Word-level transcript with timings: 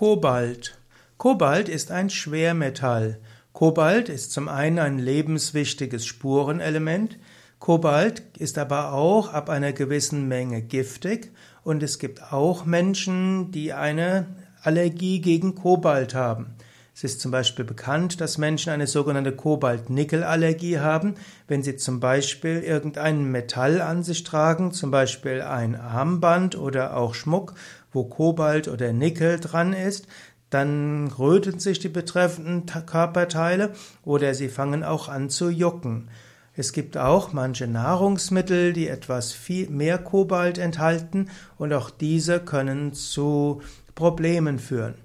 Kobalt. 0.00 0.78
Kobalt 1.18 1.68
ist 1.68 1.90
ein 1.90 2.08
Schwermetall. 2.08 3.20
Kobalt 3.52 4.08
ist 4.08 4.32
zum 4.32 4.48
einen 4.48 4.78
ein 4.78 4.98
lebenswichtiges 4.98 6.06
Spurenelement. 6.06 7.18
Kobalt 7.58 8.22
ist 8.38 8.56
aber 8.56 8.94
auch 8.94 9.30
ab 9.34 9.50
einer 9.50 9.74
gewissen 9.74 10.26
Menge 10.26 10.62
giftig 10.62 11.32
und 11.64 11.82
es 11.82 11.98
gibt 11.98 12.32
auch 12.32 12.64
Menschen, 12.64 13.50
die 13.50 13.74
eine 13.74 14.24
Allergie 14.62 15.20
gegen 15.20 15.54
Kobalt 15.54 16.14
haben. 16.14 16.54
Es 17.02 17.12
ist 17.12 17.22
zum 17.22 17.30
Beispiel 17.30 17.64
bekannt, 17.64 18.20
dass 18.20 18.36
Menschen 18.36 18.74
eine 18.74 18.86
sogenannte 18.86 19.32
Kobalt-Nickel-Allergie 19.32 20.80
haben, 20.80 21.14
wenn 21.48 21.62
sie 21.62 21.76
zum 21.76 21.98
Beispiel 21.98 22.58
irgendein 22.60 23.24
Metall 23.24 23.80
an 23.80 24.02
sich 24.02 24.22
tragen, 24.22 24.72
zum 24.72 24.90
Beispiel 24.90 25.40
ein 25.40 25.76
Armband 25.76 26.58
oder 26.58 26.98
auch 26.98 27.14
Schmuck, 27.14 27.54
wo 27.90 28.04
Kobalt 28.04 28.68
oder 28.68 28.92
Nickel 28.92 29.40
dran 29.40 29.72
ist, 29.72 30.08
dann 30.50 31.10
röten 31.18 31.58
sich 31.58 31.78
die 31.78 31.88
betreffenden 31.88 32.66
Körperteile 32.84 33.72
oder 34.04 34.34
sie 34.34 34.50
fangen 34.50 34.84
auch 34.84 35.08
an 35.08 35.30
zu 35.30 35.48
jucken. 35.48 36.10
Es 36.54 36.74
gibt 36.74 36.98
auch 36.98 37.32
manche 37.32 37.66
Nahrungsmittel, 37.66 38.74
die 38.74 38.88
etwas 38.88 39.32
viel 39.32 39.70
mehr 39.70 39.96
Kobalt 39.96 40.58
enthalten 40.58 41.30
und 41.56 41.72
auch 41.72 41.88
diese 41.88 42.40
können 42.40 42.92
zu 42.92 43.62
Problemen 43.94 44.58
führen. 44.58 44.96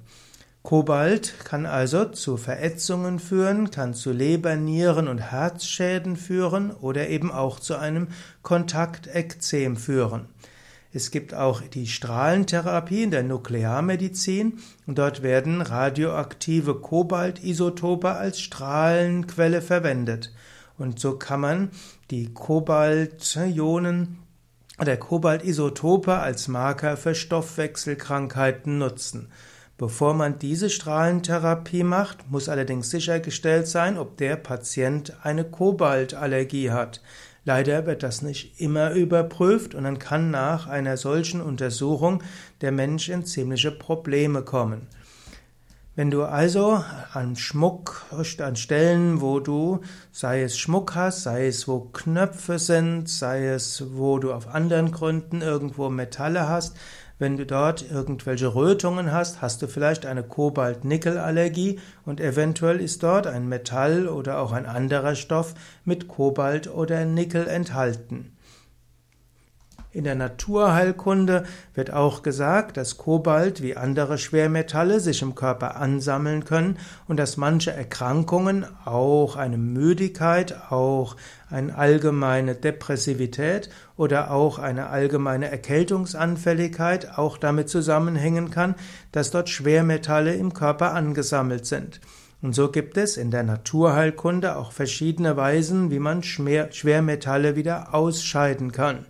Kobalt 0.66 1.36
kann 1.46 1.68
also 1.68 2.06
zu 2.06 2.38
Verätzungen 2.38 3.20
führen, 3.20 3.70
kann 3.70 3.94
zu 3.94 4.12
Leber-, 4.12 4.56
Nieren- 4.56 5.08
und 5.08 5.20
Herzschäden 5.20 6.18
führen 6.18 6.72
oder 6.72 7.08
eben 7.08 7.32
auch 7.32 7.60
zu 7.60 7.78
einem 7.78 8.08
Kontaktekzem 8.42 9.78
führen. 9.78 10.28
Es 10.92 11.12
gibt 11.12 11.36
auch 11.36 11.62
die 11.62 11.86
Strahlentherapie 11.86 13.04
in 13.04 13.12
der 13.12 13.22
Nuklearmedizin 13.22 14.58
und 14.88 14.98
dort 14.98 15.22
werden 15.22 15.62
radioaktive 15.62 16.74
Kobaltisotope 16.74 18.14
als 18.14 18.42
Strahlenquelle 18.42 19.62
verwendet. 19.62 20.34
Und 20.80 21.00
so 21.00 21.16
kann 21.18 21.42
man 21.42 21.70
die 22.10 22.34
Kobaltionen 22.34 24.18
oder 24.80 24.98
Kobaltisotope 24.98 26.16
als 26.16 26.48
Marker 26.48 26.98
für 26.98 27.14
Stoffwechselkrankheiten 27.14 28.80
nutzen. 28.80 29.30
Bevor 29.78 30.14
man 30.14 30.40
diese 30.40 30.70
Strahlentherapie 30.70 31.84
macht, 31.84 32.32
muss 32.32 32.48
allerdings 32.48 32.90
sichergestellt 32.90 33.68
sein, 33.68 33.98
ob 33.98 34.16
der 34.16 34.38
Patient 34.38 35.14
eine 35.24 35.44
Kobaltallergie 35.44 36.72
hat. 36.72 37.02
Leider 37.44 37.86
wird 37.86 38.02
das 38.02 38.22
nicht 38.22 38.62
immer 38.62 38.92
überprüft 38.92 39.76
und 39.76 39.84
dann 39.84 40.00
kann 40.00 40.32
nach 40.32 40.68
einer 40.68 40.96
solchen 40.96 41.42
Untersuchung 41.42 42.24
der 42.62 42.72
Mensch 42.72 43.10
in 43.10 43.26
ziemliche 43.26 43.72
Probleme 43.72 44.44
kommen. 44.44 44.88
Wenn 45.98 46.12
du 46.12 46.24
also 46.24 46.84
an 47.14 47.38
Schmuck, 47.38 48.06
an 48.12 48.56
Stellen, 48.58 49.22
wo 49.22 49.40
du, 49.40 49.80
sei 50.12 50.42
es 50.42 50.58
Schmuck 50.58 50.94
hast, 50.94 51.24
sei 51.24 51.48
es 51.48 51.70
wo 51.70 51.80
Knöpfe 51.94 52.60
sind, 52.60 53.08
sei 53.08 53.48
es 53.48 53.82
wo 53.94 54.20
du 54.20 54.34
auf 54.34 54.54
anderen 54.54 54.92
Gründen 54.92 55.42
irgendwo 55.42 55.90
Metalle 55.90 56.50
hast, 56.50 56.76
wenn 57.18 57.38
du 57.38 57.46
dort 57.46 57.90
irgendwelche 57.90 58.54
Rötungen 58.54 59.14
hast, 59.14 59.42
hast 59.42 59.62
du 59.62 59.70
vielleicht 59.70 60.06
eine 60.06 60.24
Kobalt-Nickel-Allergie 60.24 61.80
und 62.06 62.20
eventuell 62.20 62.82
ist 62.82 63.02
dort 63.02 63.26
ein 63.26 63.48
Metall 63.48 64.10
oder 64.10 64.40
auch 64.40 64.52
ein 64.52 64.66
anderer 64.66 65.16
Stoff 65.16 65.54
mit 65.86 66.10
Kobalt 66.10 66.68
oder 66.68 67.06
Nickel 67.06 67.48
enthalten. 67.48 68.35
In 69.96 70.04
der 70.04 70.16
Naturheilkunde 70.16 71.46
wird 71.74 71.94
auch 71.94 72.22
gesagt, 72.22 72.76
dass 72.76 72.98
Kobalt 72.98 73.64
wie 73.64 73.78
andere 73.78 74.18
Schwermetalle 74.18 75.00
sich 75.00 75.22
im 75.22 75.36
Körper 75.36 75.78
ansammeln 75.78 76.44
können 76.44 76.78
und 77.08 77.16
dass 77.16 77.38
manche 77.38 77.72
Erkrankungen, 77.72 78.66
auch 78.84 79.38
eine 79.38 79.58
Müdigkeit, 79.58 80.70
auch 80.70 81.16
eine 81.50 81.78
allgemeine 81.78 82.56
Depressivität 82.56 83.70
oder 83.96 84.32
auch 84.32 84.60
eine 84.60 84.88
allgemeine 84.88 85.50
Erkältungsanfälligkeit 85.50 87.18
auch 87.18 87.38
damit 87.38 87.70
zusammenhängen 87.70 88.52
kann, 88.52 88.76
dass 89.14 89.32
dort 89.32 89.48
Schwermetalle 89.48 90.36
im 90.36 90.54
Körper 90.54 90.94
angesammelt 90.94 91.66
sind. 91.68 92.02
Und 92.42 92.54
so 92.54 92.70
gibt 92.70 92.98
es 92.98 93.16
in 93.16 93.32
der 93.32 93.44
Naturheilkunde 93.44 94.58
auch 94.58 94.74
verschiedene 94.74 95.38
Weisen, 95.38 95.90
wie 95.90 96.00
man 96.00 96.22
Schwermetalle 96.22 97.56
wieder 97.56 97.94
ausscheiden 97.94 98.74
kann. 98.74 99.06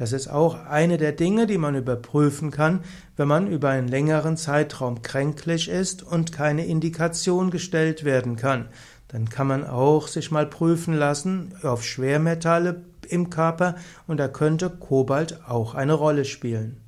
Das 0.00 0.14
ist 0.14 0.28
auch 0.28 0.64
eine 0.64 0.96
der 0.96 1.12
Dinge, 1.12 1.46
die 1.46 1.58
man 1.58 1.74
überprüfen 1.74 2.50
kann, 2.50 2.80
wenn 3.18 3.28
man 3.28 3.46
über 3.46 3.68
einen 3.68 3.86
längeren 3.86 4.38
Zeitraum 4.38 5.02
kränklich 5.02 5.68
ist 5.68 6.02
und 6.02 6.32
keine 6.32 6.64
Indikation 6.64 7.50
gestellt 7.50 8.02
werden 8.02 8.36
kann. 8.36 8.70
Dann 9.08 9.28
kann 9.28 9.46
man 9.46 9.66
auch 9.66 10.08
sich 10.08 10.30
mal 10.30 10.46
prüfen 10.46 10.94
lassen 10.94 11.52
auf 11.62 11.84
Schwermetalle 11.84 12.82
im 13.10 13.28
Körper 13.28 13.74
und 14.06 14.16
da 14.16 14.28
könnte 14.28 14.70
Kobalt 14.70 15.40
auch 15.46 15.74
eine 15.74 15.92
Rolle 15.92 16.24
spielen. 16.24 16.80